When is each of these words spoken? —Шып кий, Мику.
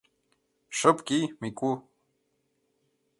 —Шып 0.77 0.97
кий, 1.07 1.23
Мику. 1.41 1.71